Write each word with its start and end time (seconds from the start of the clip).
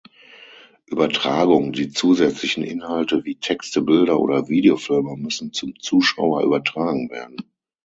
Übertragung: 0.87 1.73
Die 1.73 1.91
zusätzlichen 1.91 2.63
Inhalte 2.63 3.23
wie 3.23 3.35
Texte, 3.35 3.83
Bilder 3.83 4.19
oder 4.19 4.49
Videofilme 4.49 5.15
müssen 5.15 5.53
zum 5.53 5.79
Zuschauer 5.79 6.41
übertragen 6.41 7.11
werden. 7.11 7.37